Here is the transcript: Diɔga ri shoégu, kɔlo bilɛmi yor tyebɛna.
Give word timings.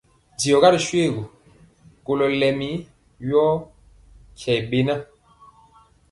Diɔga 0.39 0.69
ri 0.73 0.79
shoégu, 0.87 1.23
kɔlo 2.05 2.23
bilɛmi 2.31 2.69
yor 3.29 3.51
tyebɛna. 4.39 4.95